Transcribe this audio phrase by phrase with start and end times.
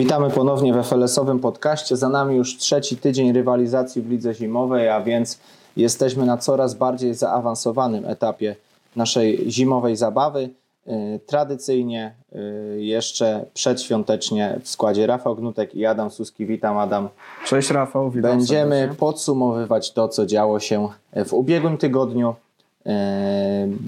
[0.00, 1.96] Witamy ponownie w FLS-owym podcaście.
[1.96, 5.38] Za nami już trzeci tydzień rywalizacji w lidze zimowej, a więc
[5.76, 8.56] jesteśmy na coraz bardziej zaawansowanym etapie
[8.96, 10.50] naszej zimowej zabawy.
[10.88, 16.46] Y, tradycyjnie y, jeszcze przedświątecznie w składzie Rafał Gnutek i Adam Suski.
[16.46, 17.08] Witam Adam.
[17.46, 18.98] Cześć Rafał, witam Będziemy serdecznie.
[18.98, 20.88] podsumowywać to, co działo się
[21.26, 22.34] w ubiegłym tygodniu.
[22.86, 22.90] Y,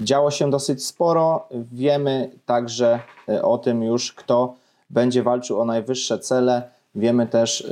[0.03, 1.47] działo się dosyć sporo.
[1.71, 2.99] Wiemy także
[3.41, 4.62] o tym już, kto
[4.93, 6.61] będzie walczył o najwyższe cele.
[6.95, 7.67] Wiemy też,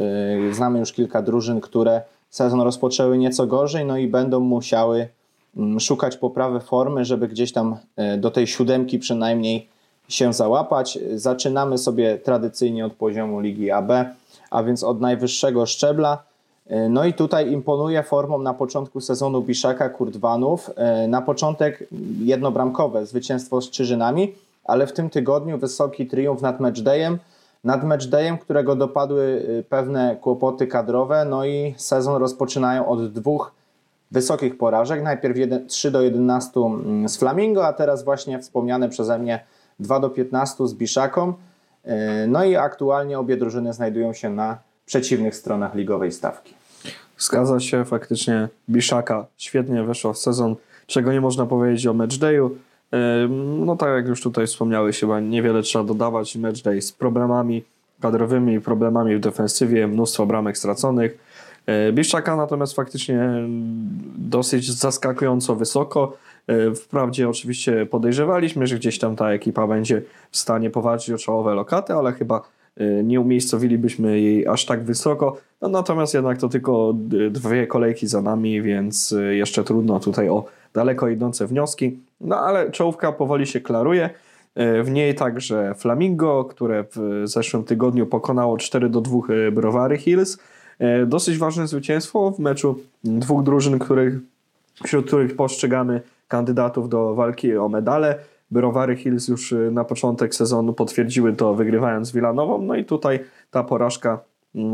[0.52, 5.07] znamy już kilka drużyn, które sezon rozpoczęły nieco gorzej, no i będą musiały
[5.57, 7.77] mm, szukać poprawy formy, żeby gdzieś tam
[8.17, 9.67] do tej siódemki przynajmniej
[10.09, 10.99] się załapać.
[11.16, 13.91] Zaczynamy sobie tradycyjnie od poziomu Ligi AB,
[14.52, 16.23] a więc od najwyższego szczebla.
[16.89, 20.69] No i tutaj imponuje formą na początku sezonu Biszaka Kurdwanów.
[21.08, 21.88] Na początek
[22.19, 24.33] jednobramkowe zwycięstwo z Czyżynami,
[24.72, 27.19] ale w tym tygodniu wysoki triumf nad Matchdayem,
[27.64, 33.52] nad Matchdayem, którego dopadły pewne kłopoty kadrowe, no i sezon rozpoczynają od dwóch
[34.11, 35.03] wysokich porażek.
[35.03, 36.52] Najpierw 1, 3 do 11
[37.08, 39.44] z Flamingo, a teraz właśnie wspomniane przeze mnie
[39.80, 41.33] 2 do 15 z Biszaką.
[42.28, 46.53] No i aktualnie obie drużyny znajdują się na przeciwnych stronach ligowej stawki.
[47.17, 50.56] Zgadza się, faktycznie Biszaka świetnie weszła w sezon,
[50.88, 52.58] czego nie można powiedzieć o matchdayu.
[53.66, 56.36] No tak jak już tutaj wspomniałeś, chyba niewiele trzeba dodawać.
[56.36, 57.64] Matchday z problemami
[58.02, 61.17] kadrowymi, problemami w defensywie, mnóstwo bramek straconych.
[61.94, 63.34] Biszczaka natomiast faktycznie
[64.17, 66.17] dosyć zaskakująco wysoko.
[66.75, 71.94] Wprawdzie oczywiście podejrzewaliśmy, że gdzieś tam ta ekipa będzie w stanie powalczyć o czołowe lokaty,
[71.94, 72.42] ale chyba
[73.03, 75.38] nie umiejscowilibyśmy jej aż tak wysoko.
[75.62, 76.94] No, natomiast jednak to tylko
[77.31, 82.00] dwie kolejki za nami, więc jeszcze trudno tutaj o daleko idące wnioski.
[82.22, 84.09] No ale czołówka powoli się klaruje.
[84.55, 89.19] W niej także Flamingo, które w zeszłym tygodniu pokonało 4 do 2
[89.51, 90.38] Browary Hills.
[91.07, 94.13] Dosyć ważne zwycięstwo w meczu dwóch drużyn, których,
[94.84, 98.16] wśród których postrzegamy kandydatów do walki o medale.
[98.51, 102.62] Browary Hills już na początek sezonu potwierdziły to, wygrywając Wilanową.
[102.62, 103.19] No i tutaj
[103.51, 104.19] ta porażka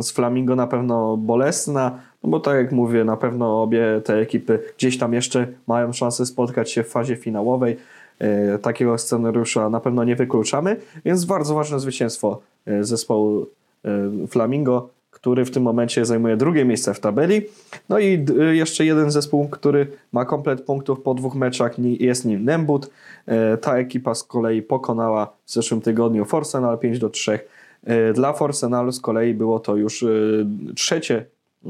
[0.01, 4.97] z Flamingo na pewno bolesna, bo tak jak mówię, na pewno obie te ekipy gdzieś
[4.97, 7.77] tam jeszcze mają szansę spotkać się w fazie finałowej.
[8.19, 12.41] E, takiego scenariusza na pewno nie wykluczamy, więc bardzo ważne zwycięstwo
[12.81, 13.47] zespołu
[13.85, 17.41] e, Flamingo, który w tym momencie zajmuje drugie miejsce w tabeli.
[17.89, 22.89] No i jeszcze jeden zespół, który ma komplet punktów po dwóch meczach, jest nim Nembut.
[23.25, 27.39] E, ta ekipa z kolei pokonała w zeszłym tygodniu Forsenal 5 do 3.
[28.13, 30.05] Dla Forsenalu z kolei było to już
[30.75, 31.25] trzecie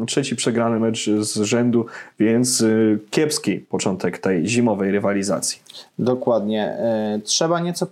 [0.08, 1.86] trzeci przegrany mecz z rzędu,
[2.20, 2.64] więc
[3.10, 5.60] kiepski początek tej zimowej rywalizacji.
[6.00, 6.78] Dokładnie.
[7.24, 7.88] Trzeba nieco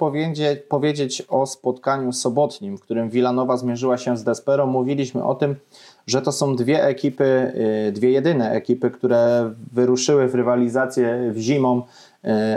[0.70, 4.68] powiedzieć, o spotkaniu sobotnim, w którym Wilanowa zmierzyła się z Desperą.
[4.68, 5.56] Mówiliśmy o tym,
[6.08, 7.54] że to są dwie ekipy,
[7.94, 11.82] dwie jedyne ekipy, które wyruszyły w rywalizację w zimą,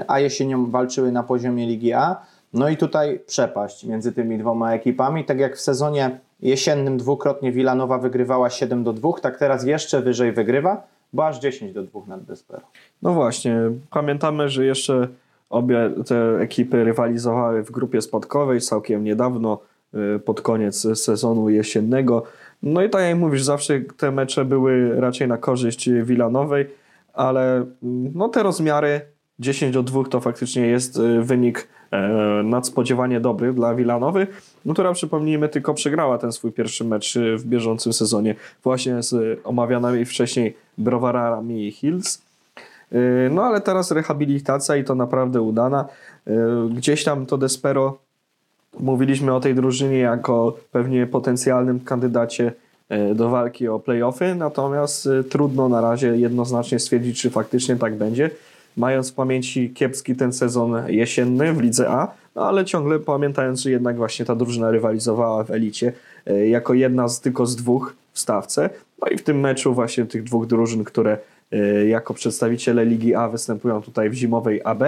[0.06, 2.16] a jesienią walczyły na poziomie Ligi A.
[2.52, 5.24] No i tutaj przepaść między tymi dwoma ekipami.
[5.24, 10.32] Tak jak w sezonie jesiennym dwukrotnie Wilanowa wygrywała 7 do 2, tak teraz jeszcze wyżej
[10.32, 12.62] wygrywa, bo aż 10 do 2 nad Despero.
[13.02, 13.60] No właśnie,
[13.90, 15.08] pamiętamy, że jeszcze
[15.50, 19.58] obie te ekipy rywalizowały w grupie spadkowej całkiem niedawno,
[20.24, 22.22] pod koniec sezonu jesiennego.
[22.62, 26.66] No i tak jak mówisz, zawsze te mecze były raczej na korzyść Wilanowej,
[27.12, 27.66] ale
[28.14, 29.00] no te rozmiary
[29.38, 31.68] 10 do 2 to faktycznie jest wynik
[32.44, 34.26] nadspodziewanie dobry dla Wilanowy,
[34.64, 40.04] no, która przypomnijmy tylko przegrała ten swój pierwszy mecz w bieżącym sezonie właśnie z omawianymi
[40.04, 42.22] wcześniej Browarami Hills.
[43.30, 45.84] No ale teraz rehabilitacja i to naprawdę udana.
[46.70, 47.98] Gdzieś tam to Despero
[48.80, 52.52] mówiliśmy o tej drużynie jako pewnie potencjalnym kandydacie
[53.14, 58.30] do walki o playoffy, natomiast trudno na razie jednoznacznie stwierdzić, czy faktycznie tak będzie
[58.76, 63.70] mając w pamięci kiepski ten sezon jesienny w Lidze A, no ale ciągle pamiętając, że
[63.70, 65.92] jednak właśnie ta drużyna rywalizowała w elicie
[66.46, 68.70] jako jedna z tylko z dwóch w stawce.
[69.02, 71.18] No i w tym meczu właśnie tych dwóch drużyn, które
[71.88, 74.82] jako przedstawiciele Ligi A występują tutaj w zimowej AB,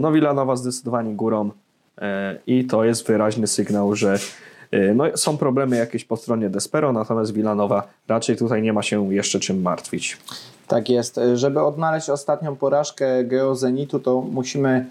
[0.00, 1.50] no Wilanowa zdecydowanie górą
[2.46, 4.18] i to jest wyraźny sygnał, że
[4.94, 9.40] no, są problemy jakieś po stronie Despero, natomiast Wilanowa raczej tutaj nie ma się jeszcze
[9.40, 10.18] czym martwić.
[10.66, 11.20] Tak jest.
[11.34, 14.86] Żeby odnaleźć ostatnią porażkę Geozenitu, to musimy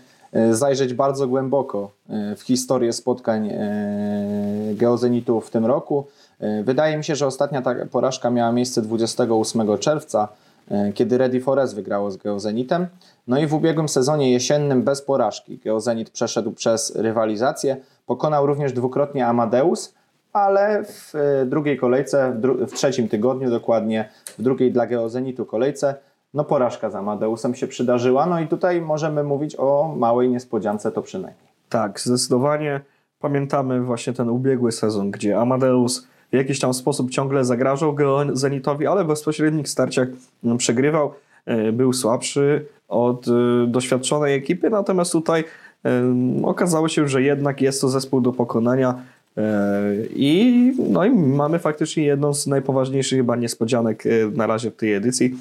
[0.51, 1.91] zajrzeć bardzo głęboko
[2.37, 3.53] w historię spotkań
[4.73, 6.07] Geozenitu w tym roku.
[6.63, 10.27] Wydaje mi się, że ostatnia ta porażka miała miejsce 28 czerwca,
[10.93, 12.87] kiedy Ready Forest wygrało z Geozenitem.
[13.27, 17.77] No i w ubiegłym sezonie jesiennym bez porażki Geozenit przeszedł przez rywalizację.
[18.05, 19.93] Pokonał również dwukrotnie Amadeus,
[20.33, 21.13] ale w
[21.45, 25.95] drugiej kolejce, w, dru w trzecim tygodniu dokładnie, w drugiej dla Geozenitu kolejce,
[26.37, 31.01] no porażka z Amadeusem się przydarzyła, no i tutaj możemy mówić o małej niespodziance to
[31.01, 31.47] przynajmniej.
[31.69, 32.81] Tak, zdecydowanie
[33.19, 37.95] pamiętamy właśnie ten ubiegły sezon, gdzie Amadeus w jakiś tam sposób ciągle zagrażał
[38.33, 40.07] Zenitowi, ale w bezpośrednich starciach
[40.57, 41.13] przegrywał,
[41.45, 43.31] e, był słabszy od e,
[43.67, 45.43] doświadczonej ekipy, natomiast tutaj
[45.85, 46.13] e,
[46.43, 49.01] okazało się, że jednak jest to zespół do pokonania
[50.15, 54.03] i, no i mamy faktycznie jedną z najpoważniejszych chyba niespodzianek
[54.35, 55.35] na razie w tej edycji,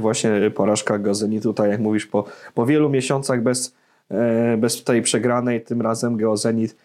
[0.00, 2.24] właśnie porażka go Zenitu, tak jak mówisz, po,
[2.54, 3.74] po wielu miesiącach bez,
[4.58, 6.76] bez tej przegranej, tym razem Geozenit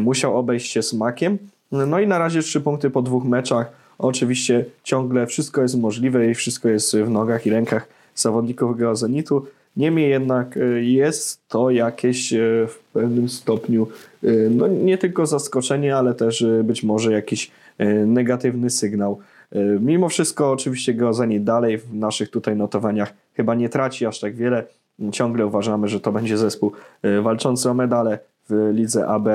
[0.00, 1.38] musiał obejść się smakiem.
[1.72, 3.72] No i na razie trzy punkty po dwóch meczach.
[3.98, 9.46] Oczywiście ciągle wszystko jest możliwe i wszystko jest w nogach i rękach zawodników Geozenitu.
[9.76, 12.38] Niemniej jednak e, jest to jakieś e,
[12.68, 13.88] w pewnym stopniu
[14.24, 17.50] e, no nie tylko zaskoczenie, ale też być może jakiś
[18.06, 19.18] negatywny sygnał.
[19.80, 24.64] Mimo wszystko oczywiście Geozenit dalej w naszych tutaj notowaniach chyba nie traci aż tak wiele.
[25.12, 26.72] Ciągle uważamy, że to będzie zespół
[27.22, 29.28] walczący o medale w lidze AB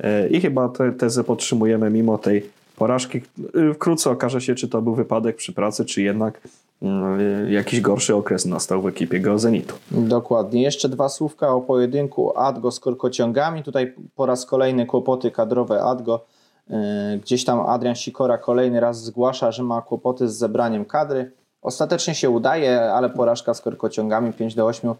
[0.00, 3.22] E, I chyba tę tezę podtrzymujemy mimo tej porażki.
[3.70, 6.40] E, wkrótce okaże się, czy to był wypadek przy pracy, czy jednak
[6.82, 9.74] mm, e, jakiś gorszy okres nastał w ekipie Geozenitu.
[9.90, 10.62] Dokładnie.
[10.62, 13.62] Jeszcze dwa słówka o pojedynku Adgo z korkociągami.
[13.62, 16.24] Tutaj po raz kolejny kłopoty kadrowe Adgo.
[17.22, 21.32] Gdzieś tam Adrian Sikora kolejny raz zgłasza, że ma kłopoty z zebraniem kadry.
[21.62, 24.94] Ostatecznie się udaje, ale porażka z korkociągami 5 do 8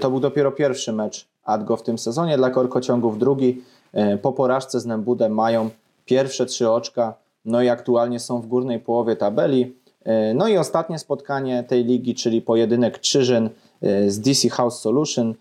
[0.00, 3.62] to był dopiero pierwszy mecz Adgo w tym sezonie dla korkociągów, drugi
[3.92, 5.70] E, po porażce z Nembudem mają
[6.04, 7.14] pierwsze trzy oczka,
[7.44, 9.74] no i aktualnie są w górnej połowie tabeli.
[10.04, 13.50] E, no i ostatnie spotkanie tej ligi, czyli pojedynek Czyżyn
[13.82, 15.34] e, z DC House Solution.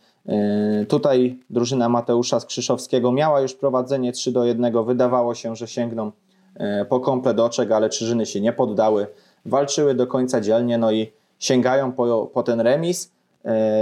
[0.88, 4.86] Tutaj drużyna Mateusza Skrzyszowskiego miała już prowadzenie 3 do 1.
[4.86, 6.12] Wydawało się, że sięgną
[6.90, 9.08] po komplet oczek, ale Czyżyny się nie poddały.
[9.46, 13.12] Walczyły do końca dzielnie, no i sięgają po, po ten remis.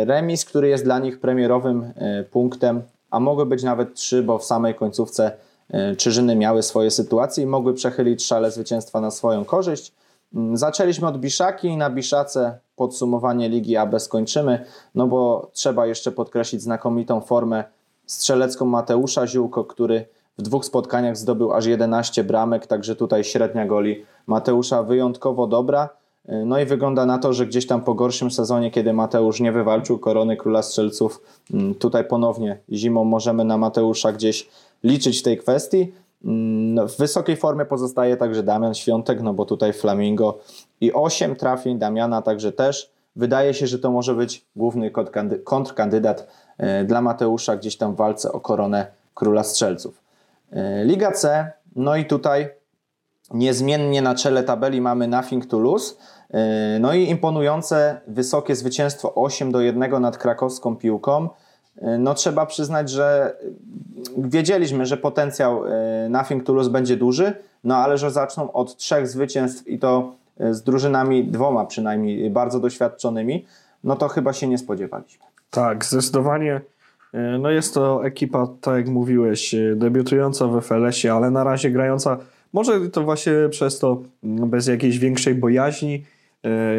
[0.06, 1.94] Remis, który jest dla nich premierowym
[2.32, 5.32] punktem a mogły być nawet trzy, bo w samej końcówce
[5.70, 9.94] e, Czyżyny miały swoje sytuacje i mogły przechylić szale zwycięstwa na swoją korzyść.
[10.36, 14.66] Mm, zaczęliśmy od Biszaki i na Biszace podsumowanie Ligi AB skończymy,
[14.96, 17.64] no bo trzeba jeszcze podkreślić znakomitą formę
[18.06, 20.06] strzelecką Mateusza Ziółko, który
[20.38, 25.90] w dwóch spotkaniach zdobył aż 11 bramek, także tutaj średnia goli Mateusza wyjątkowo dobra.
[26.46, 30.00] No i wygląda na to, że gdzieś tam po gorszym sezonie, kiedy Mateusz nie wywalczył
[30.00, 31.22] korony króla strzelców,
[31.54, 34.50] mm, tutaj ponownie zimą możemy na Mateusza gdzieś
[34.84, 35.94] liczyć w tej kwestii.
[36.24, 40.40] Mm, no, w wysokiej formie pozostaje także Damian Świątek, no bo tutaj Flamingo
[40.82, 44.92] i 8 trafień Damiana, także też wydaje się, że to może być główny
[45.44, 46.28] kontrkandydat
[46.58, 50.02] e, dla Mateusza gdzieś tam w walce o koronę króla strzelców.
[50.52, 52.50] E, Liga C, no i tutaj
[53.34, 55.96] niezmiennie na czele tabeli mamy Nothing to Lose.
[56.30, 61.30] E, no i imponujące wysokie zwycięstwo 8 do 1 nad krakowską piłką.
[61.82, 63.36] E, no trzeba przyznać, że
[64.18, 67.34] wiedzieliśmy, że potencjał e, Nothing Toulouse będzie duży,
[67.64, 70.16] no ale że zaczną od trzech zwycięstw i to
[70.52, 73.46] z drużynami dwoma przynajmniej bardzo doświadczonymi,
[73.84, 75.26] no to chyba się nie spodziewaliśmy.
[75.50, 76.62] Tak, zdecydowanie.
[77.40, 82.18] No jest to ekipa, tak jak mówiłeś, debiutująca w FLS-ie, ale na razie grająca
[82.54, 86.17] może to właśnie przez to bez jakiejś większej bojaźni E,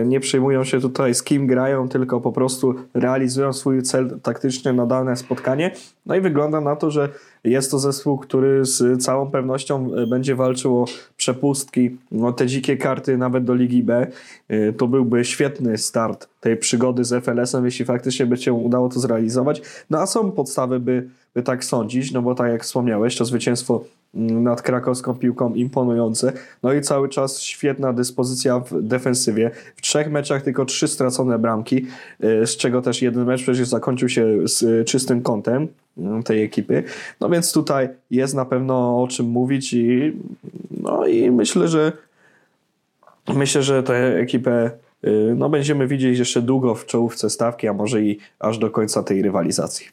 [0.05, 4.87] nie przejmują się tutaj z kim grają, tylko po prostu realizują swój cel taktyczny na
[4.87, 5.71] dane spotkanie.
[6.07, 7.09] No i wygląda na to, że
[7.45, 10.85] jest to zespół, który z całą pewnością e, będzie walczył o
[11.17, 14.07] przepustki, o te dzikie karty nawet do Ligi B.
[14.49, 19.01] E, to byłby świetny start tej przygody z FLS-em, jeśli faktycznie by się udało to
[19.01, 19.63] zrealizować.
[19.91, 23.85] No a są podstawy, by, by tak sądzić, no bo tak jak wspomniałeś, to zwycięstwo
[24.15, 26.33] nad krakowską piłką imponujące.
[26.63, 29.51] No i cały czas świetna dyspozycja w defensywie.
[29.77, 31.87] W trzech meczach tylko trzy stracone bramki,
[32.25, 35.69] y, z czego też jeden mecz przecież zakończył się z czystym kątem mm,
[36.25, 36.85] tej ekipy.
[37.21, 40.13] No więc tutaj jest na pewno o czym mówić i
[40.81, 41.93] no i myślę, że
[43.35, 44.71] myślę, że tę ekipę
[45.05, 49.03] y, no będziemy widzieć jeszcze długo w czołówce stawki, a może i aż do końca
[49.03, 49.87] tej rywalizacji.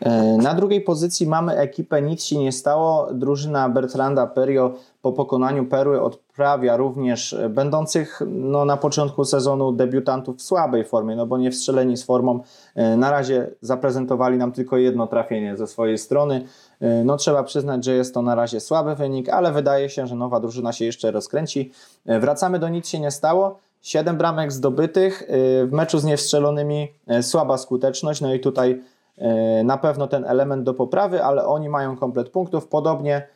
[0.00, 3.08] E, na drugiej pozycji mamy ekipę Nic się nie stało.
[3.14, 6.00] Drużyna Bertranda Perio po pokonaniu Perły
[6.40, 11.96] odprawia również będących no, na początku sezonu debiutantów w słabej formie, no bo nie wstrzeleni
[11.96, 12.40] z formą.
[12.74, 16.44] E, na razie zaprezentowali nam tylko jedno trafienie ze swojej strony.
[16.80, 20.14] E, no trzeba przyznać, że jest to na razie słaby wynik, ale wydaje się, że
[20.14, 21.72] nowa drużyna się jeszcze rozkręci.
[22.06, 23.58] Wracamy do Nic się nie stało.
[23.82, 25.22] Siedem bramek zdobytych,
[25.66, 26.88] w meczu z niewstrzelonymi
[27.22, 28.80] słaba skuteczność, no i tutaj
[29.20, 32.66] E, na pewno ten element do poprawy, ale oni mają komplet punktów.
[32.66, 33.26] Podobnie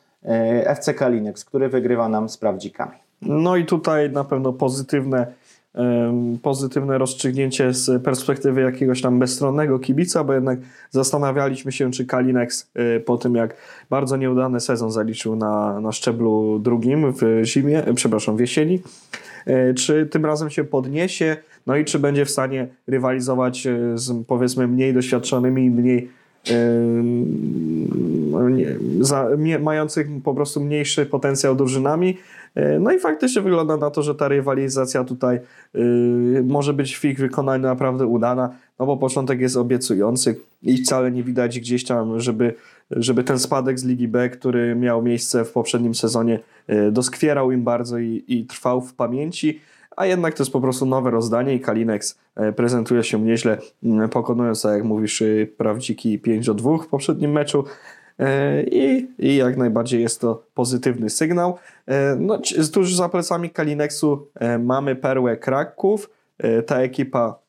[0.65, 2.97] FC Kalinex, który wygrywa nam z Prawdzikami.
[3.21, 5.27] No i tutaj na pewno pozytywne
[6.41, 10.59] pozytywne rozstrzygnięcie z perspektywy jakiegoś tam bezstronnego kibica, bo jednak
[10.91, 13.55] zastanawialiśmy się, czy Kalinex e, po tym, jak
[13.89, 18.81] bardzo nieudany sezon zaliczył na, na szczeblu drugim w zimie, e, przepraszam, w jesieni,
[19.45, 24.67] e, czy tym razem się podniesie, no i czy będzie w stanie rywalizować z powiedzmy
[24.67, 26.09] mniej doświadczonymi, mniej
[28.99, 29.27] za,
[29.59, 32.17] mających po prostu mniejszy potencjał drużynami.
[32.55, 35.39] E, no i faktycznie wygląda na to, że ta rywalizacja tutaj
[35.73, 41.11] yy, może być w ich wykonaniu naprawdę udana, no bo początek jest obiecujący i wcale
[41.11, 42.53] nie widać gdzieś tam, żeby,
[42.91, 47.63] żeby ten spadek z Ligi B, który miał miejsce w poprzednim sezonie, yy, doskwierał im
[47.63, 49.59] bardzo i, i trwał w pamięci
[49.95, 53.57] a jednak to jest po prostu nowe rozdanie i Kalinex e, prezentuje się nieźle,
[54.11, 55.23] pokonując, tak jak mówisz,
[55.57, 57.63] prawdziki 5 do 2 w poprzednim meczu.
[58.19, 61.57] E, I, I jak najbardziej jest to pozytywny sygnał.
[61.87, 62.39] E, no,
[62.73, 64.27] tuż za plecami Kalinexu
[64.59, 66.09] mamy perłę Kraków.
[66.65, 67.39] Ta ekipa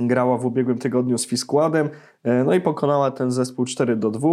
[0.00, 1.88] grała w ubiegłym tygodniu z Fiskładem,
[2.44, 4.28] no i pokonała ten zespół 4 do 2.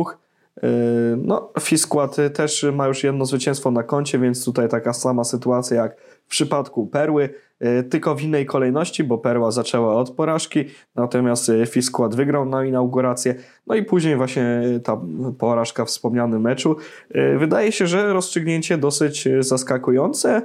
[1.18, 5.96] No, Fiskład też ma już jedno zwycięstwo na koncie, więc tutaj taka sama sytuacja jak
[6.26, 11.66] w przypadku Perły e, tylko w innej kolejności, bo Perła zaczęła od porażki, natomiast e,
[11.66, 13.36] Fiskład wygrał na inaugurację,
[13.68, 15.02] no i później właśnie ta
[15.38, 16.76] porażka w wspomnianym meczu.
[17.38, 20.42] Wydaje się, że rozstrzygnięcie dosyć zaskakujące,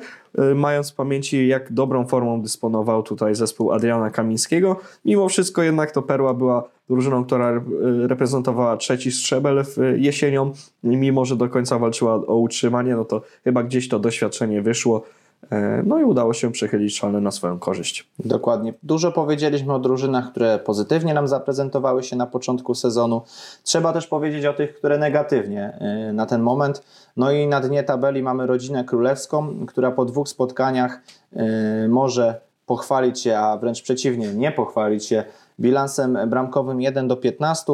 [0.54, 4.76] mając w pamięci jak dobrą formą dysponował tutaj zespół Adriana Kamińskiego.
[5.04, 7.62] Mimo wszystko jednak to Perła była drużyną, która
[8.06, 13.62] reprezentowała trzeci strzebel w jesienią, mimo że do końca walczyła o utrzymanie, no to chyba
[13.62, 15.02] gdzieś to doświadczenie wyszło.
[15.50, 18.09] E, no i udało się przechylić szale na swoją korzyść.
[18.18, 18.75] Dokładnie.
[18.82, 23.23] Dużo powiedzieliśmy o drużynach, które pozytywnie nam zaprezentowały się na początku sezonu.
[23.62, 26.82] Trzeba też powiedzieć o tych, które negatywnie e, na ten moment.
[27.16, 31.00] No i na dnie tabeli mamy rodzinę królewską, która po dwóch spotkaniach
[31.32, 35.25] e, może pochwalić się, a wręcz przeciwnie, nie pochwalić się
[35.60, 37.72] bilansem bramkowym 1 do 15.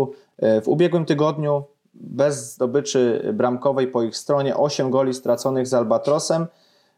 [0.62, 1.64] W ubiegłym tygodniu
[1.94, 6.46] bez zdobyczy bramkowej po ich stronie 8 goli straconych z Albatrosem.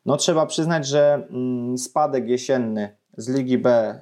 [0.07, 3.99] No trzeba przyznać, że mm, spadek jesienny z Ligi B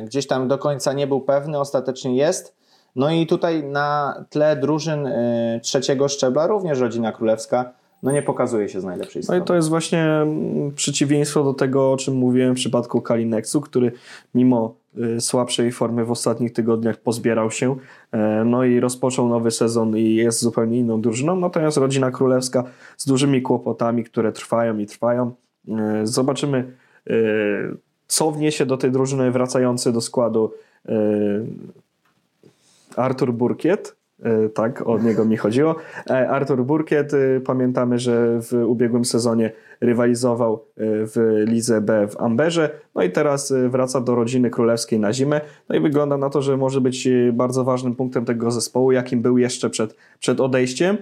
[0.00, 2.56] y, gdzieś tam do końca nie był pewny, ostatecznie jest.
[2.96, 8.68] No i tutaj na tle drużyn y, trzeciego szczebla również rodzina królewska no nie pokazuje
[8.68, 9.38] się z najlepszej strony.
[9.38, 13.60] No i to jest właśnie mm, przeciwieństwo do tego, o czym mówiłem w przypadku Kalinexu,
[13.60, 13.92] który
[14.34, 14.74] mimo
[15.20, 17.76] słabszej formy w ostatnich tygodniach pozbierał się,
[18.12, 22.64] e, no i rozpoczął nowy sezon i jest zupełnie inną drużyną, natomiast rodzina królewska
[22.96, 25.32] z dużymi kłopotami, które trwają i trwają.
[25.68, 26.72] E, zobaczymy,
[27.06, 27.12] e,
[28.06, 30.52] co wniesie do tej drużyny wracający do składu
[32.96, 33.96] Artur Burkiet,
[34.54, 35.76] tak, od niego mi chodziło.
[36.10, 42.70] E, Artur Burkiet, e, pamiętamy, że w ubiegłym sezonie rywalizował w Lidze B w Amberze,
[42.94, 46.56] no i teraz wraca do rodziny królewskiej na zimę, no i wygląda na to, że
[46.56, 50.96] może być bardzo ważnym punktem tego zespołu, jakim był jeszcze przed, przed odejściem.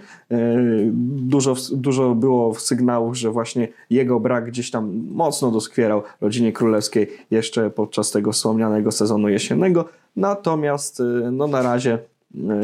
[1.17, 7.71] Dużo, dużo było sygnałów, że właśnie jego brak gdzieś tam mocno doskwierał rodzinie królewskiej jeszcze
[7.71, 9.85] podczas tego wspomnianego sezonu jesiennego,
[10.17, 12.16] natomiast no na razie E,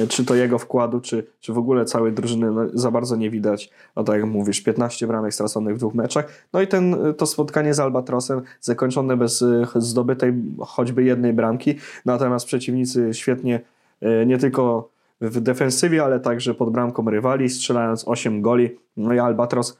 [0.08, 3.70] czy to jego wkładu, czy, czy w ogóle całej drużyny no, za bardzo nie widać.
[3.96, 6.28] No tak jak mówisz, 15 bramek straconych w dwóch meczach.
[6.52, 11.74] No i ten, to spotkanie z Albatrosem zakończone bez e, zdobytej choćby jednej bramki.
[12.04, 13.60] Natomiast przeciwnicy świetnie
[14.00, 14.88] e, nie tylko
[15.20, 18.70] w defensywie, ale także pod bramką rywali, strzelając 8 goli.
[18.96, 19.78] No i Albatros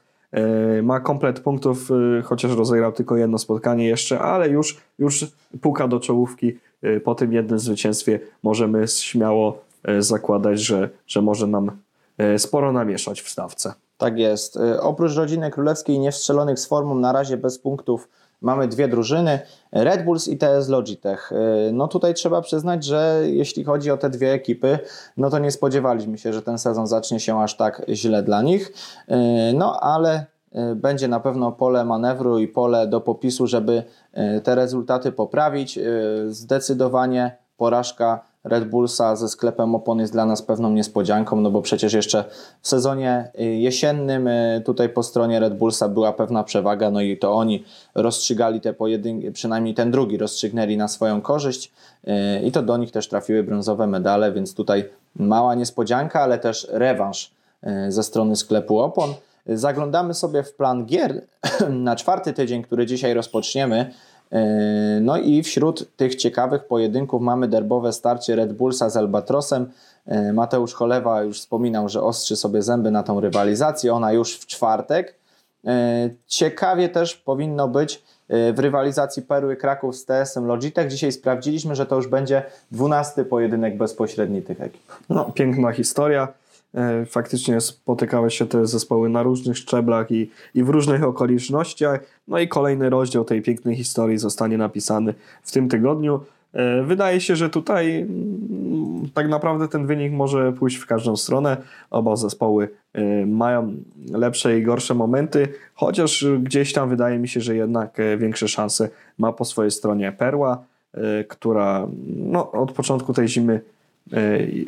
[0.83, 1.89] ma komplet punktów,
[2.23, 5.25] chociaż rozegrał tylko jedno spotkanie jeszcze, ale już, już
[5.61, 6.57] puka do czołówki.
[7.03, 11.71] Po tym jednym zwycięstwie możemy śmiało E, zakładać, że, że może nam
[12.17, 13.73] e, sporo namieszać w stawce.
[13.97, 14.57] Tak jest.
[14.57, 18.09] E, oprócz rodziny królewskiej niewstrzelonych z formą na razie bez punktów
[18.41, 19.39] mamy dwie drużyny,
[19.71, 21.31] Red Bulls i TS Logitech.
[21.73, 24.79] No tutaj trzeba przyznać, że jeśli chodzi o te dwie ekipy,
[25.17, 28.73] no to nie spodziewaliśmy się, że ten sezon zacznie się aż tak źle dla nich.
[29.53, 30.25] No ale
[30.75, 33.83] będzie na pewno pole manewru i pole do popisu, żeby
[34.43, 35.79] te rezultaty poprawić.
[36.27, 41.93] Zdecydowanie porażka Red Bullsa ze sklepem opon jest dla nas pewną niespodzianką, no bo przecież
[41.93, 42.23] jeszcze
[42.61, 47.17] w sezonie y, jesiennym y, tutaj po stronie Red Bullsa była pewna przewaga, no i
[47.17, 47.63] to oni
[47.95, 51.71] rozstrzygali te pojedynki, przynajmniej ten drugi rozstrzygnęli na swoją korzyść
[52.07, 52.11] y,
[52.43, 57.31] i to do nich też trafiły brązowe medale, więc tutaj mała niespodzianka, ale też rewanż
[57.89, 59.13] ze strony sklepu opon.
[59.47, 61.21] Zaglądamy sobie w plan gier
[61.69, 63.91] na czwarty tydzień, który dzisiaj rozpoczniemy.
[65.01, 69.71] No i wśród tych ciekawych pojedynków mamy derbowe starcie Red Bullsa z Albatrosem.
[70.33, 73.93] Mateusz Cholewa już wspominał, że ostrzy sobie zęby na tą rywalizację.
[73.93, 75.15] Ona już w czwartek.
[76.27, 80.87] Ciekawie też powinno być w rywalizacji Perły Kraków z TSM Logitech.
[80.87, 84.81] Dzisiaj sprawdziliśmy, że to już będzie dwunasty pojedynek bezpośredni tych ekip.
[85.09, 86.27] No, piękna historia.
[86.75, 91.99] E, faktycznie spotykały się te zespoły na różnych szczeblach i, i w różnych okolicznościach.
[92.27, 95.13] No i kolejny rozdział tej pięknej historii zostanie napisany
[95.43, 96.19] w tym tygodniu.
[96.53, 101.57] E, wydaje się, że tutaj mm, tak naprawdę ten wynik może pójść w każdą stronę.
[101.91, 103.73] Oba zespoły e, mają
[104.11, 109.33] lepsze i gorsze momenty, chociaż gdzieś tam wydaje mi się, że jednak większe szanse ma
[109.33, 110.63] po swojej stronie Perła,
[111.27, 113.61] która no, od początku tej zimy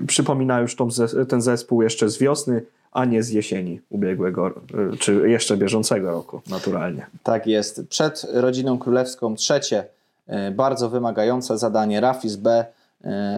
[0.08, 0.88] przypomina już tą,
[1.30, 2.62] ten zespół jeszcze z wiosny,
[2.96, 7.06] a nie z jesieni ubiegłego, e, czy jeszcze bieżącego roku, naturalnie.
[7.24, 7.88] Tak jest.
[7.90, 9.86] Przed rodziną królewską trzecie
[10.28, 12.66] e, bardzo wymagające zadanie Rafis B,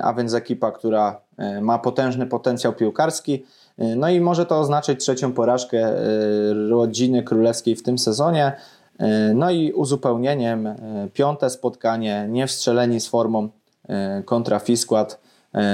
[0.01, 1.21] a więc ekipa, która
[1.61, 3.45] ma potężny potencjał piłkarski.
[3.77, 5.93] No i może to oznaczyć trzecią porażkę
[6.69, 8.51] rodziny królewskiej w tym sezonie.
[9.35, 10.69] No i uzupełnieniem
[11.13, 13.49] piąte spotkanie, nie wstrzeleni z formą
[14.25, 15.26] kontra Fiskład E,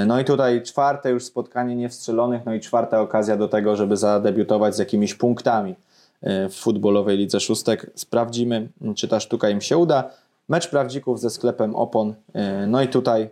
[0.06, 4.76] no i tutaj czwarte już spotkanie niewstrzelonych, no i czwarta okazja do tego, żeby zadebiutować
[4.76, 5.74] z jakimiś punktami
[6.22, 7.90] e, w futbolowej lidze szóstek.
[7.94, 10.10] Sprawdzimy, czy ta sztuka im się uda.
[10.48, 12.14] Mecz prawdzików ze sklepem Opon.
[12.32, 13.28] E, no i tutaj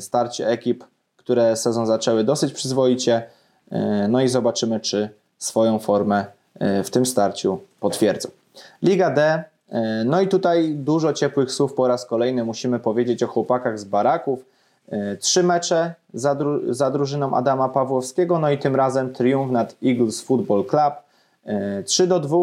[0.00, 0.84] starcie ekip,
[1.16, 3.22] które sezon zaczęły dosyć przyzwoicie.
[4.08, 6.24] No i zobaczymy, czy swoją formę
[6.84, 8.28] w tym starciu potwierdzą.
[8.82, 9.44] Liga D.
[10.04, 14.44] No i tutaj dużo ciepłych słów po raz kolejny musimy powiedzieć o chłopakach z baraków
[14.44, 14.55] E,
[15.20, 20.22] trzy mecze za, dru za drużyną Adama Pawłowskiego, no i tym razem triumf nad Eagles
[20.22, 20.94] Football Club
[21.84, 22.36] 3 e, do 2.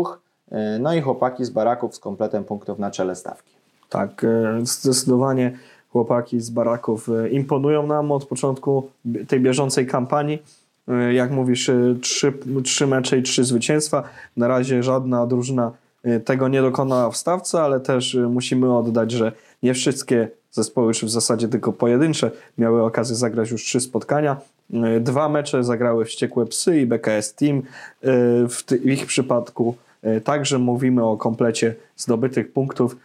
[0.52, 3.54] E, no i chłopaki z baraków z kompletem punktów na czele stawki.
[3.90, 4.26] Tak,
[4.64, 5.58] zdecydowanie
[5.90, 8.90] chłopaki z baraków imponują nam od początku
[9.28, 10.44] tej bieżącej kampanii.
[11.12, 14.04] Jak mówisz, trzy, trzy mecze i trzy zwycięstwa.
[14.38, 15.72] Na razie żadna drużyna
[16.26, 19.32] tego nie dokonała w stawce, ale też musimy oddać, że
[19.64, 24.38] nie wszystkie zespoły, czy w zasadzie tylko pojedyncze, miały okazję zagrać już trzy spotkania.
[24.74, 27.58] E, dwa mecze zagrały Wściekłe Psy i BKS Team.
[27.58, 27.62] E,
[28.50, 32.98] w ich przypadku e, także mówimy o komplecie zdobytych punktów.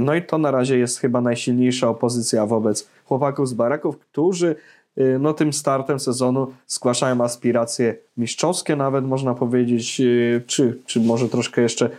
[0.00, 4.56] No i to na razie jest chyba najsilniejsza opozycja wobec chłopaków z baraków, którzy
[5.20, 10.02] no, tym startem sezonu zgłaszają aspiracje mistrzowskie, nawet można powiedzieć,
[10.46, 11.90] czy, czy może troszkę jeszcze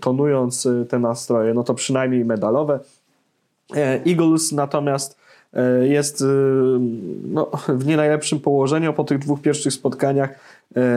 [0.00, 2.80] tonując te nastroje, no to przynajmniej medalowe.
[3.76, 5.18] E, Eagles natomiast
[5.52, 6.24] e, jest e,
[7.24, 10.54] no, w nie najlepszym położeniu po tych dwóch pierwszych spotkaniach.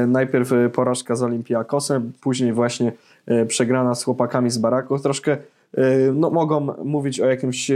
[0.08, 2.92] Najpierw porażka z Olympiakosem, później właśnie
[3.48, 5.02] przegrana z chłopakami z Baraków.
[5.02, 5.38] Troszkę
[6.14, 7.72] no, mogą mówić o jakimś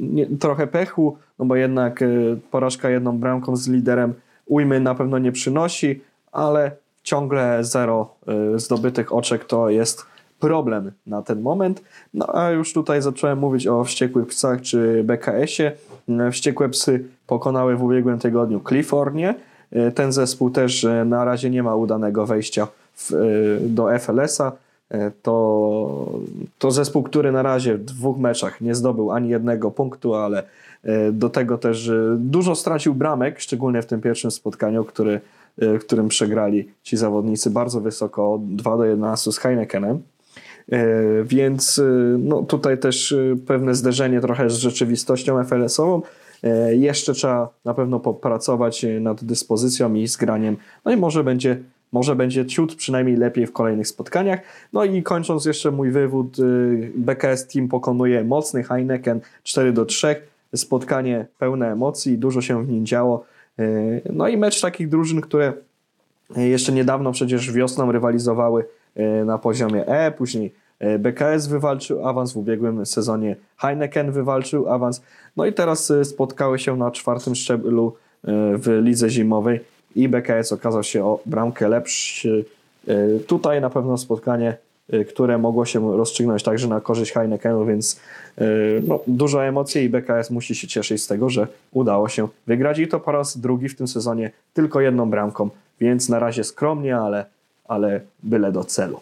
[0.00, 2.04] nie, trochę pechu, no bo jednak
[2.50, 4.14] porażka jedną bramką z liderem
[4.46, 6.00] ujmy na pewno nie przynosi,
[6.32, 6.72] ale
[7.08, 8.14] ciągle zero
[8.56, 10.06] zdobytych oczek to jest
[10.40, 11.82] problem na ten moment.
[12.14, 15.72] No a już tutaj zacząłem mówić o wściekłych psach czy BKS-ie.
[16.32, 19.34] Wściekłe psy pokonały w ubiegłym tygodniu Kalifornię.
[19.94, 23.12] Ten zespół też na razie nie ma udanego wejścia w,
[23.60, 24.52] do FLS-a.
[25.22, 26.08] To,
[26.58, 30.42] to zespół, który na razie w dwóch meczach nie zdobył ani jednego punktu, ale
[31.12, 35.20] do tego też dużo stracił bramek, szczególnie w tym pierwszym spotkaniu, który,
[35.58, 40.02] w którym przegrali ci zawodnicy bardzo wysoko 2 do 11 z Heinekenem.
[40.72, 41.82] E, więc e,
[42.18, 46.02] no, tutaj też e, pewne zderzenie trochę z rzeczywistością FLS-ową.
[46.70, 50.56] Jeszcze trzeba na pewno popracować nad dyspozycją i zgraniem.
[50.84, 51.58] No i może będzie,
[51.92, 54.40] może będzie ciut przynajmniej lepiej w kolejnych spotkaniach.
[54.72, 56.36] No i kończąc jeszcze mój wywód,
[56.94, 60.16] BKS Team pokonuje mocny Heineken 4 do 3.
[60.54, 63.24] Spotkanie pełne emocji, dużo się w nim działo.
[64.12, 65.52] No i mecz takich drużyn, które
[66.36, 68.64] jeszcze niedawno przecież wiosną rywalizowały
[68.98, 75.02] E, na poziomie E, później e, BKS wywalczył awans w ubiegłym sezonie, Heineken wywalczył awans,
[75.36, 77.96] no i teraz e, spotkały się na czwartym szczeblu
[78.54, 79.60] w lidze zimowej
[79.96, 82.44] i BKS okazał się o bramkę lepszy.
[83.26, 84.56] Tutaj na pewno spotkanie,
[85.08, 88.00] które mogło się rozstrzygnąć także na korzyść Heinekenu, więc
[88.82, 92.88] no, dużo emocji i BKS musi się cieszyć z tego, że udało się wygrać i
[92.88, 97.24] to po raz drugi w tym sezonie tylko jedną bramką, więc na razie skromnie, ale
[97.68, 99.00] ale byle do celu.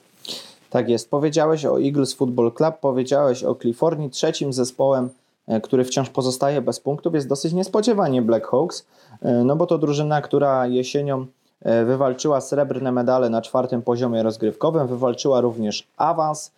[0.70, 1.10] Tak jest.
[1.10, 4.10] Powiedziałeś o Eagles Football Club, powiedziałeś o Kalifornii.
[4.10, 5.08] Trzecim zespołem,
[5.48, 8.86] e, który wciąż pozostaje bez punktów, jest dosyć niespodziewanie Black Hawks,
[9.22, 11.26] e, no bo to drużyna, która jesienią
[11.62, 16.52] wywalczyła srebrne medale na czwartym poziomie rozgrywkowym, wywalczyła również awans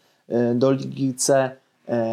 [0.54, 1.50] do Ligi C.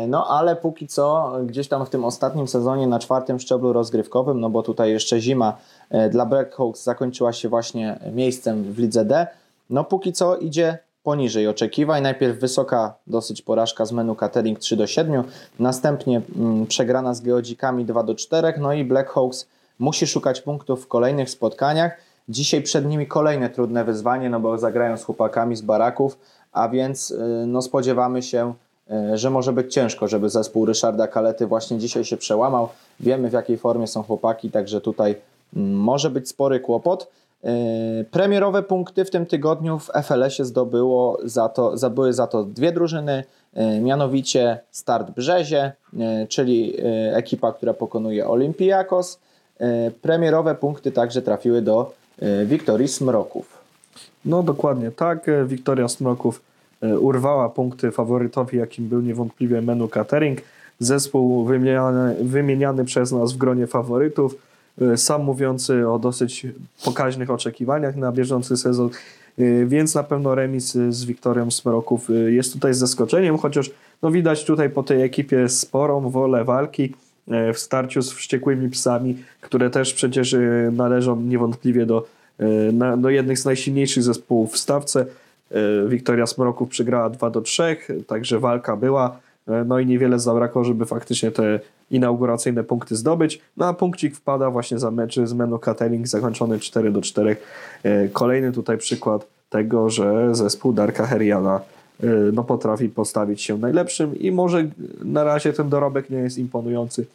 [0.08, 4.50] No ale póki co gdzieś tam w tym ostatnim sezonie na czwartym szczeblu rozgrywkowym, no
[4.50, 5.58] bo tutaj jeszcze zima
[6.12, 9.28] dla Blackhawks zakończyła się właśnie miejscem w lidze D,
[9.70, 12.04] no póki co idzie poniżej oczekiwań.
[12.04, 15.24] Najpierw wysoka dosyć porażka z menu catering 3 do 7,
[15.60, 19.48] następnie mm, przegrana z geodzikami 2 do 4, no i Blackhawks
[19.80, 21.98] musi szukać punktów w kolejnych spotkaniach.
[22.30, 26.18] Dzisiaj przed nimi kolejne trudne wyzwanie, no bo zagrają z chłopakami z baraków,
[26.52, 28.54] a więc y, no spodziewamy się,
[29.14, 32.70] y, że może być ciężko, żeby zespół Ryszarda Kalety właśnie dzisiaj się przełamał.
[33.00, 35.16] Wiemy w jakiej formie są chłopaki, także tutaj
[35.56, 37.12] mm, może być spory kłopot.
[37.46, 42.72] Y, premierowe punkty w tym tygodniu w FLS-ie zdobyło za to, zdobyły za to dwie
[42.72, 43.24] drużyny,
[43.82, 45.72] mianowicie Start Brzezie,
[46.30, 46.74] czyli
[47.14, 49.20] ekipa, która pokonuje Olympiakos.
[50.02, 51.92] Premierowe punkty także trafiły do
[52.46, 53.56] Wiktorii Smroków.
[54.26, 55.30] No dokładnie tak.
[55.30, 56.42] E, Wiktoria Smroków
[56.82, 60.42] e, urwała punkty faworytowi, jakim był niewątpliwie Menu Catering.
[60.80, 64.36] Zespół wymieniany, wymieniany przez nas w gronie faworytów,
[64.96, 66.48] sam mówiący o dosyć
[66.86, 68.90] pokaźnych oczekiwaniach na bieżący sezon,
[69.66, 74.84] więc na pewno remis z Wiktorią Smroków jest tutaj zaskoczeniem, chociaż no widać tutaj po
[74.84, 80.40] tej ekipie sporą wolę walki E, w starciu z wściekłymi psami, które też przecież e,
[80.72, 82.06] należą niewątpliwie do,
[82.40, 85.06] e, do jednych z najsilniejszych zespołów w stawce.
[85.88, 89.20] Wiktoria Smroków przegrała 2 do 3, także walka była.
[89.66, 91.60] No i niewiele zabrakło, żeby faktycznie te
[91.92, 93.42] inauguracyjne punkty zdobyć.
[93.58, 97.36] No a punkcik wpada właśnie za mecz z Menu Catering zakończony 4 do 4.
[98.14, 101.62] Kolejny tutaj przykład tego, że zespół Darka Heriana
[102.34, 104.64] no, potrafi postawić się najlepszym i może
[105.04, 107.06] na razie ten dorobek nie jest imponujący,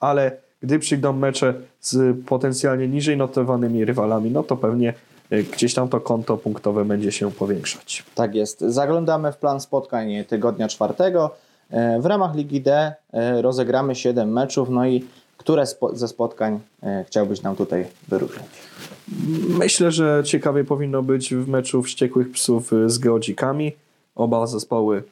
[0.00, 4.94] ale gdy przyjdą mecze z potencjalnie niżej notowanymi rywalami, no to pewnie
[5.32, 8.04] y, gdzieś tam to konto punktowe będzie się powiększać.
[8.14, 8.60] Tak jest.
[8.60, 11.36] Zaglądamy w plan spotkań tygodnia czwartego.
[11.72, 12.94] Y, w ramach Ligi D
[13.40, 15.04] rozegramy 7 meczów, no i
[15.36, 16.60] które ze spotkań
[17.06, 18.46] chciałbyś nam tutaj wyróżnić?
[19.48, 23.72] Myślę, że ciekawie powinno być w meczu Wściekłych Psów z Geodzikami
[24.16, 25.02] oba zespoły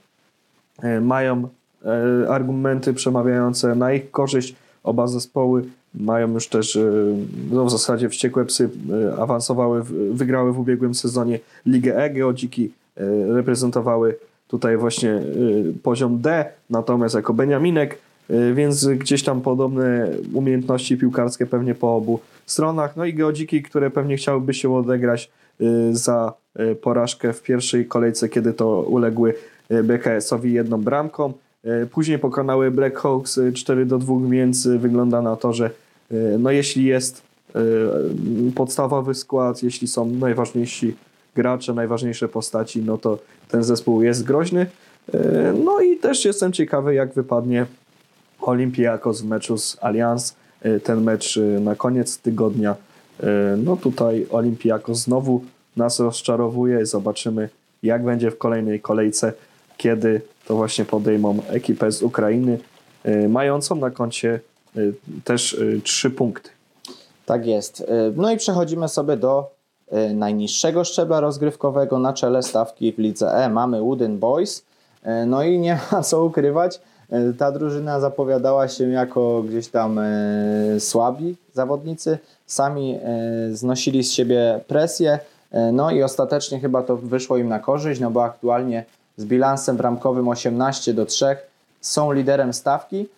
[0.82, 1.48] e, mają
[1.84, 4.54] e, argumenty przemawiające na ich korzyść.
[4.84, 5.64] Oba zespoły
[5.94, 6.82] mają już też, e,
[7.50, 8.70] no w zasadzie wściekłe psy
[9.18, 12.70] awansowały, wygrały w ubiegłym sezonie Ligę E, Geodziki
[13.28, 14.16] reprezentowały
[14.48, 15.22] tutaj właśnie
[15.82, 17.98] poziom D, natomiast jako Beniaminek,
[18.54, 22.96] więc gdzieś tam podobne umiejętności piłkarskie pewnie po obu stronach.
[22.96, 25.30] No i Geodziki, które pewnie chciałyby się odegrać
[25.92, 29.34] za E, porażkę w pierwszej kolejce, kiedy to uległy
[29.68, 31.32] e, BKS-owi jedną bramką.
[31.90, 35.70] Później pokonały Black Hawks 4 do 2, więc wygląda na to, że
[36.38, 37.22] no jeśli jest
[38.54, 40.96] podstawowy skład, jeśli są najważniejsi
[41.34, 44.66] gracze, najważniejsze postaci, no to ten zespół jest groźny.
[45.64, 47.66] No i też jestem ciekawy, jak wypadnie
[48.40, 50.34] Olympiakos w meczu z Allianz.
[50.82, 52.76] Ten mecz na koniec tygodnia.
[53.56, 55.40] No tutaj Olympiakos znowu
[55.76, 56.86] nas rozczarowuje.
[56.86, 57.48] Zobaczymy,
[57.82, 59.32] jak będzie w kolejnej kolejce,
[59.76, 62.58] kiedy to właśnie podejmą ekipę z Ukrainy,
[63.06, 64.40] y, mającą na koncie
[64.76, 66.50] y, też trzy punkty.
[67.26, 67.86] Tak jest.
[68.16, 69.50] No i przechodzimy sobie do
[70.14, 73.48] najniższego szczebla rozgrywkowego na czele stawki w lidze E.
[73.48, 74.64] Mamy Wooden Boys.
[75.26, 76.80] No i nie ma co ukrywać.
[77.38, 80.00] Ta drużyna zapowiadała się jako gdzieś tam
[80.78, 82.18] słabi zawodnicy.
[82.46, 82.98] Sami
[83.52, 85.18] znosili z siebie presję
[85.54, 88.84] E, no i ostatecznie chyba to wyszło im na korzyść, no bo aktualnie
[89.16, 91.26] z bilansem bramkowym 18 do 3
[91.80, 93.08] są liderem stawki.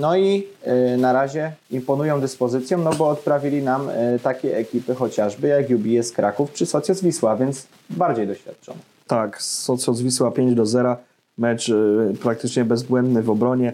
[0.00, 5.48] No i e, na razie imponują dyspozycją, no bo odprawili nam e, takie ekipy chociażby
[5.48, 8.78] jak UBS Kraków czy Socios Wisła, więc bardziej doświadczone.
[9.06, 10.96] Tak, Socios Wisła 5 do 0,
[11.38, 11.72] mecz
[12.22, 13.72] praktycznie bezbłędny w obronie.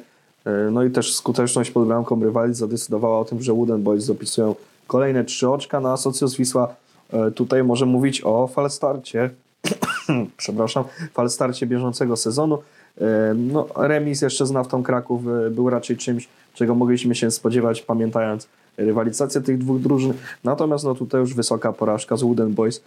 [0.70, 4.54] No i też skuteczność pod bramką rywali zadecydowała o tym, że Wooden Boys zapisują
[4.86, 6.74] kolejne trzy oczka na Socios Wisła
[7.14, 9.30] E, tutaj może mówić o falstarcie,
[10.36, 12.58] przepraszam, falstarcie bieżącego sezonu.
[13.00, 17.82] E, no, remis jeszcze z Naftą Kraków e, był raczej czymś, czego mogliśmy się spodziewać,
[17.82, 20.14] pamiętając rywalizację tych dwóch drużyn.
[20.44, 22.82] Natomiast no, tutaj już wysoka porażka z Wooden Boys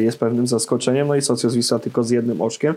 [0.00, 1.08] jest pewnym zaskoczeniem.
[1.08, 2.74] No i Socios Wisła tylko z jednym oczkiem.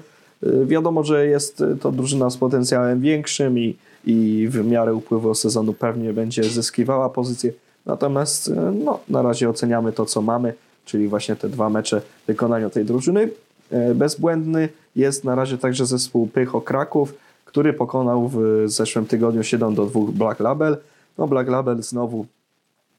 [0.65, 6.13] Wiadomo, że jest to drużyna z potencjałem większym i, i w miarę upływu sezonu pewnie
[6.13, 7.51] będzie zyskiwała pozycję.
[7.86, 8.52] Natomiast
[8.84, 10.54] no, na razie oceniamy to, co mamy
[10.86, 13.30] czyli właśnie te dwa mecze w wykonaniu tej drużyny.
[13.71, 17.13] E, bezbłędny jest na razie także zespół Pycho Kraków,
[17.45, 20.78] który pokonał w zeszłym tygodniu 7 do 2 Black Label.
[21.17, 22.26] No Black Label znowu,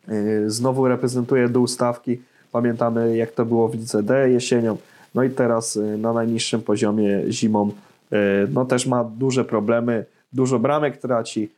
[0.09, 2.21] e, znowu reprezentuje dół stawki.
[2.53, 4.77] Pamiętamy jak to było w lidze D jesienią.
[5.15, 7.71] No i teraz e, na najniższym poziomie zimą
[8.55, 10.05] no też ma duże problemy.
[10.33, 11.51] dużo bramek traci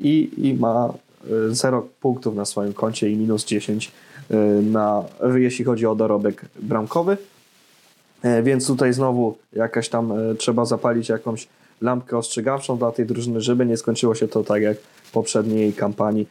[0.00, 0.92] i, i ma
[1.50, 3.92] 0 punktów na swoim koncie i minus 10
[4.62, 5.04] na,
[5.34, 7.16] jeśli chodzi o dorobek bramkowy.
[8.42, 11.48] Więc tutaj znowu jakaś tam trzeba zapalić jakąś
[11.80, 16.28] lampkę ostrzegawczą dla tej drużyny, żeby nie skończyło się to tak jak w poprzedniej kampanii,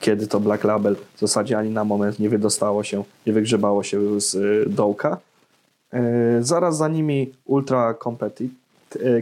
[0.00, 4.20] kiedy to Black Label w zasadzie ani na moment nie wydostało się, nie wygrzebało się
[4.20, 4.36] z
[4.74, 5.18] dołka.
[6.40, 7.94] Zaraz za nimi Ultra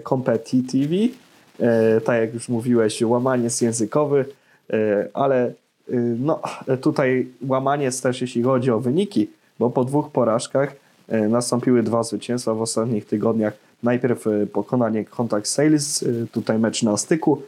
[0.08, 1.16] Competitive,
[2.04, 4.24] tak jak już mówiłeś, łamaniec językowy,
[5.14, 5.52] ale
[6.18, 6.40] no,
[6.80, 10.72] tutaj łamaniec też jeśli chodzi o wyniki, bo po dwóch porażkach
[11.28, 16.96] nastąpiły dwa zwycięstwa w ostatnich tygodniach Najpierw y, pokonanie Contact Sales, y, tutaj mecz na
[16.96, 17.42] styku,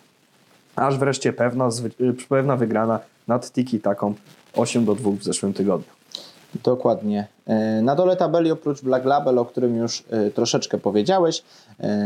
[0.76, 1.68] aż wreszcie pewna,
[2.00, 4.14] y, pewna wygrana nad Tiki taką
[4.54, 5.88] 8 do 2 w zeszłym tygodniu.
[6.64, 7.26] Dokładnie.
[7.82, 11.44] Na dole tabeli oprócz Black Label, o którym już troszeczkę powiedziałeś,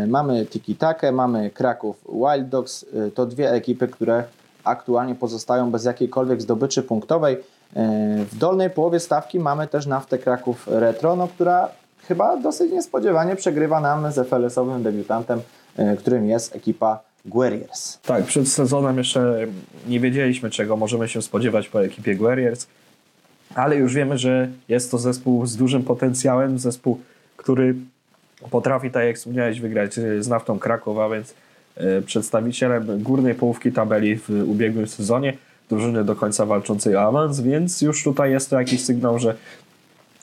[0.08, 2.86] mamy Tiki Takę, mamy Kraków Wild Dogs.
[3.14, 4.24] To dwie ekipy, które
[4.64, 7.36] aktualnie pozostają bez jakiejkolwiek zdobyczy punktowej.
[8.30, 11.68] W dolnej połowie stawki mamy też naftę Kraków Retro, no, która
[12.10, 15.40] chyba dosyć niespodziewanie przegrywa nam z FLS-owym debiutantem,
[15.76, 17.98] e, którym jest ekipa Guerriers.
[17.98, 19.46] Tak, przed sezonem jeszcze
[19.88, 22.66] nie wiedzieliśmy, czego możemy się spodziewać po ekipie Guerriers,
[23.54, 27.00] ale już wiemy, że jest to zespół z dużym potencjałem, zespół,
[27.36, 27.74] który
[28.50, 31.34] potrafi, tak jak wspomniałeś, wygrać z Naftą Kraków, a więc e,
[32.06, 35.36] przedstawicielem górnej połówki tabeli w ubiegłym sezonie,
[35.70, 39.34] drużyny do końca walczącej o awans, więc już tutaj jest to jakiś sygnał, że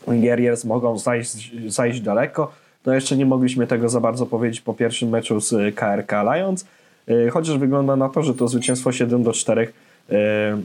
[0.07, 2.51] Guerriers mogą zajść, zajść daleko.
[2.85, 6.65] No jeszcze nie mogliśmy tego za bardzo powiedzieć po pierwszym meczu z KRK Lions,
[7.07, 9.73] e, chociaż wygląda na to, że to zwycięstwo 7 do 4
[10.09, 10.61] e,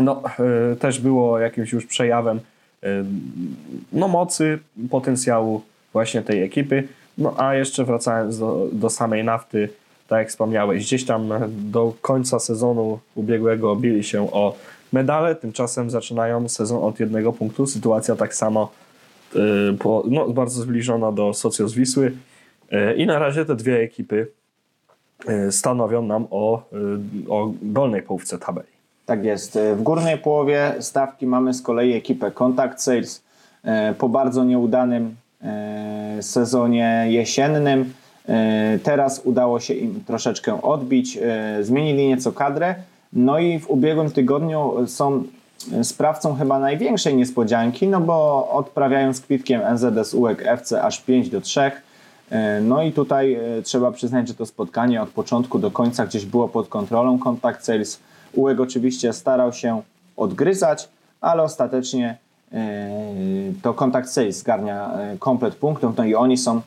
[0.00, 0.22] no,
[0.72, 2.40] e, też było jakimś już przejawem
[3.92, 4.58] no, mocy,
[4.90, 6.88] potencjału właśnie tej ekipy.
[7.18, 9.68] No a jeszcze wracając do, do samej nafty,
[10.12, 14.54] tak jak wspomniałeś, gdzieś tam do końca sezonu ubiegłego bili się o
[14.92, 17.66] medale, tymczasem zaczynają sezon od jednego punktu.
[17.66, 18.70] Sytuacja tak samo
[19.78, 22.12] po, no, bardzo zbliżona do Socios Wisły
[22.70, 24.26] yy, i na razie te dwie ekipy
[25.28, 26.62] yy, stanowią nam o,
[27.26, 28.72] y, o dolnej połówce tabeli.
[29.06, 29.58] Tak jest.
[29.76, 33.24] W górnej połowie stawki mamy z kolei ekipę Contact Sales
[33.64, 35.16] y, po bardzo nieudanym
[36.18, 38.01] y, sezonie jesiennym.
[38.82, 41.18] Teraz udało się im troszeczkę odbić,
[41.60, 42.74] zmienili nieco kadrę,
[43.12, 45.24] no i w ubiegłym tygodniu są
[45.82, 51.40] sprawcą chyba największej niespodzianki, no bo odprawiają z kwitkiem NZS UEK FC aż 5 do
[51.40, 51.70] 3.
[52.32, 56.26] E, no i tutaj e, trzeba przyznać, że to spotkanie od początku do końca gdzieś
[56.26, 58.00] było pod kontrolą Contact Sales.
[58.34, 59.82] UEK oczywiście starał się
[60.16, 60.88] odgryzać,
[61.20, 62.16] ale ostatecznie
[62.52, 62.88] e,
[63.62, 66.60] to Contact Sales zgarnia komplet punktów, no i oni są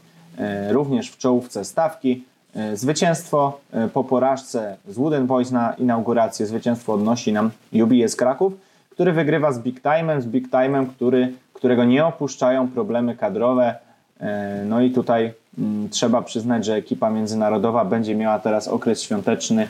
[0.70, 2.24] również w czołówce stawki.
[2.56, 8.54] E, zwycięstwo e, po porażce z Wooden Boys na inaugurację, zwycięstwo odnosi nam UBS Kraków,
[8.92, 13.76] który wygrywa z Big Time'em, z Big Time'em, który, którego nie opuszczają problemy kadrowe.
[14.20, 19.68] E, no i tutaj mm, trzeba przyznać, że ekipa międzynarodowa będzie miała teraz okres świąteczny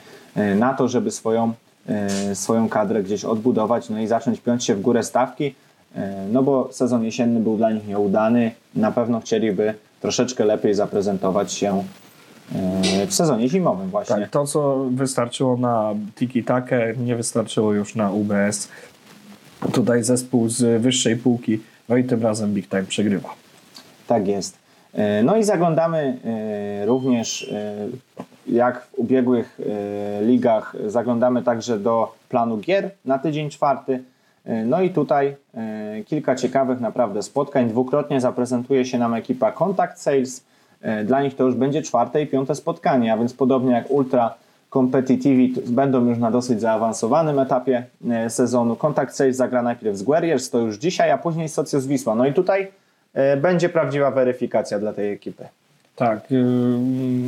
[0.55, 1.53] na to, żeby swoją,
[2.33, 5.55] swoją kadrę gdzieś odbudować, no i zacząć piąć się w górę stawki,
[6.31, 8.51] no bo sezon jesienny był dla nich nieudany.
[8.75, 9.73] Na pewno chcieliby
[10.05, 11.83] troszeczkę lepiej zaprezentować się
[13.07, 14.15] w sezonie zimowym właśnie.
[14.15, 18.69] Tak, to co wystarczyło na Tiki Takę nie wystarczyło już na UBS.
[19.73, 23.29] Tutaj zespół z wyższej półki, no i tym razem Big Time przegrywa.
[24.07, 24.57] Tak jest.
[24.93, 27.75] E, no i zaglądamy e, również, e,
[28.47, 29.59] jak w ubiegłych
[30.21, 34.03] ligach, zaglądamy także do planu gier na tydzień czwarty.
[34.65, 35.35] No i tutaj
[36.05, 37.69] kilka ciekawych naprawdę spotkań.
[37.69, 40.45] Dwukrotnie zaprezentuje się nam ekipa Contact Sales,
[40.85, 44.33] E, dla nich to już będzie czwarte i piąte spotkanie, a więc podobnie jak Ultra
[44.73, 48.75] Competitive będą już na dosyć zaawansowanym etapie e, sezonu.
[48.75, 52.15] Kontakt Sales zagra najpierw z Guerriers, to już dzisiaj, a później Socios Wisła.
[52.15, 52.71] No i tutaj
[53.13, 55.47] e, będzie prawdziwa weryfikacja dla tej ekipy.
[55.95, 56.19] Tak,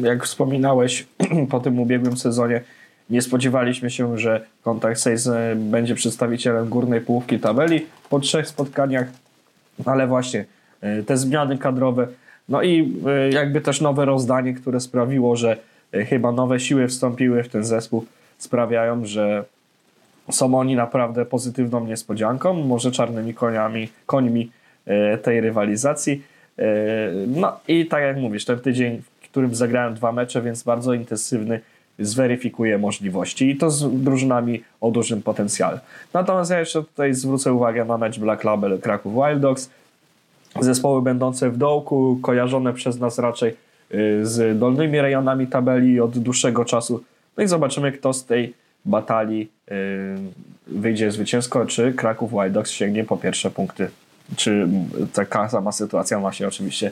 [0.04, 1.08] jak wspominałeś
[1.52, 2.62] po tym ubiegłym sezonie,
[3.10, 9.08] nie spodziewaliśmy się, że Kontakt Sales będzie przedstawicielem górnej połówki tabeli po trzech spotkaniach,
[9.86, 10.46] ale właśnie
[11.06, 12.08] te zmiany kadrowe
[12.50, 15.58] no i e, jakby też nowe rozdanie, które sprawiło, że
[15.94, 18.06] e, chyba nowe siły wstąpiły w ten zespół,
[18.38, 19.44] sprawiają, że
[20.32, 24.52] są oni naprawdę pozytywną niespodzianką, może czarnymi koniami, końmi
[24.86, 26.24] e, tej rywalizacji.
[27.28, 31.60] No i tak jak mówisz, ten tydzień, w którym zagrałem dwa mecze, więc bardzo intensywny,
[32.00, 35.80] zweryfikuje możliwości i to z drużynami o dużym potencjale.
[36.14, 39.70] Natomiast ja jeszcze tutaj zwrócę uwagę na mecz Black Label Kraków Wild Dogs,
[40.60, 43.56] zespoły będące w dołku, kojarzone przez nas raczej
[43.94, 47.04] y, z dolnymi rejonami tabeli od dłuższego czasu.
[47.38, 48.54] No i zobaczymy, kto z tej
[48.86, 49.76] batalii y,
[50.68, 53.90] wyjdzie zwycięsko, czy Kraków White Dogs sięgnie po pierwsze punkty.
[54.36, 54.68] Czy
[55.14, 56.92] taka sama sytuacja ma się oczywiście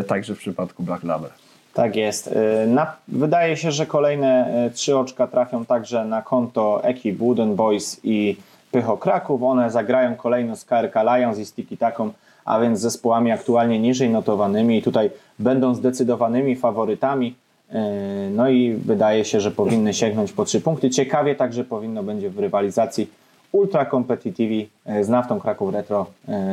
[0.00, 1.30] y, także w przypadku Black Label.
[1.76, 2.34] Tak jest.
[2.66, 8.36] Na, wydaje się, że kolejne trzy oczka trafią także na konto ekip Wooden Boys i
[8.70, 9.42] Pycho Kraków.
[9.42, 12.10] One zagrają kolejno z KRK Lions i z Tiki Taką,
[12.44, 17.34] a więc zespołami aktualnie niżej notowanymi i tutaj będą zdecydowanymi faworytami.
[17.70, 17.82] E,
[18.30, 20.90] no i wydaje się, że powinny sięgnąć po trzy punkty.
[20.90, 23.10] Ciekawie także powinno będzie w rywalizacji
[23.52, 26.06] Ultra Competitive e, z Naftą Kraków Retro.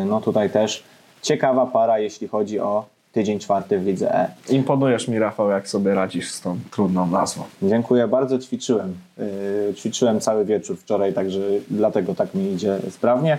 [0.05, 0.83] No tutaj też
[1.21, 4.31] ciekawa para, jeśli chodzi o tydzień czwarty w Lidze E.
[4.49, 7.43] Imponujesz mi, Rafał, jak sobie radzisz z tą trudną nazwą.
[7.61, 8.93] Dziękuję bardzo, ćwiczyłem.
[9.17, 13.37] Yy, ćwiczyłem cały wieczór wczoraj, także dlatego tak mi idzie sprawnie.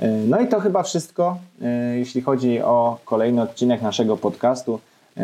[0.00, 4.80] Yy, no i to chyba wszystko, yy, jeśli chodzi o kolejny odcinek naszego podcastu.
[5.16, 5.22] Yy,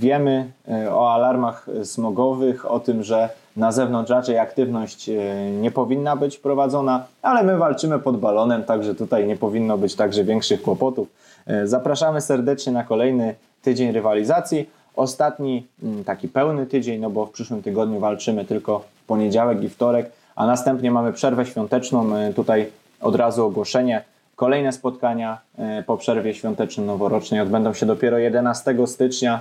[0.00, 5.16] wiemy yy, o alarmach smogowych, o tym, że na zewnątrz raczej aktywność yy,
[5.60, 10.24] nie powinna być prowadzona, ale my walczymy pod balonem, także tutaj nie powinno być także
[10.24, 11.08] większych kłopotów.
[11.46, 14.70] E, zapraszamy serdecznie na kolejny tydzień rywalizacji.
[14.96, 19.68] Ostatni mm, taki pełny tydzień, no bo w przyszłym tygodniu walczymy tylko w poniedziałek i
[19.68, 22.16] wtorek, a następnie mamy przerwę świąteczną.
[22.16, 24.04] E, tutaj od razu ogłoszenie.
[24.36, 29.40] Kolejne spotkania e, po przerwie świąteczno-noworocznej odbędą się dopiero 11 stycznia,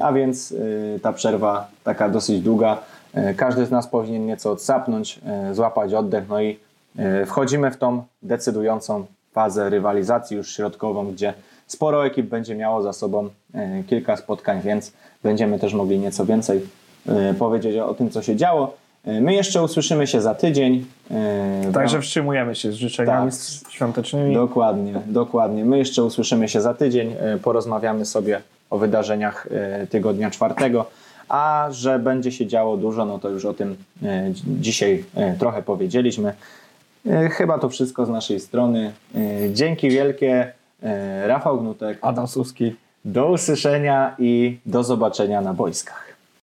[0.00, 0.54] a więc
[1.02, 2.78] ta przerwa taka dosyć długa.
[3.36, 5.20] Każdy z nas powinien nieco odsapnąć,
[5.52, 6.58] złapać oddech, no i
[7.26, 11.34] wchodzimy w tą decydującą fazę rywalizacji już środkową, gdzie
[11.66, 14.92] sporo ekip będzie miało za sobą e, kilka spotkań, więc
[15.22, 16.60] będziemy też mogli nieco więcej
[17.08, 18.74] e, powiedzieć o tym, co się działo.
[19.04, 20.84] E, my jeszcze usłyszymy się za tydzień.
[21.74, 24.34] Także wstrzymujemy się z życzeniami tak, świątecznymi.
[24.34, 25.64] Dokładnie, dokładnie.
[25.64, 27.14] My jeszcze usłyszymy się za tydzień.
[27.42, 29.48] Porozmawiamy sobie o wydarzeniach
[29.90, 30.86] tygodnia czwartego.
[31.28, 33.76] A że będzie się działo dużo, no to już o tym
[34.46, 35.04] dzisiaj
[35.38, 36.34] trochę powiedzieliśmy.
[37.06, 38.92] E, chyba to wszystko z naszej strony.
[39.14, 39.18] E,
[39.52, 40.52] dzięki wielkie.
[40.82, 41.98] E, Rafał Gnutek.
[42.02, 42.76] Adam Suski.
[43.04, 46.03] Do usłyszenia i do zobaczenia na boiskach.